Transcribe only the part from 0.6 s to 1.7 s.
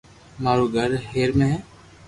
گھر ھير مي ھي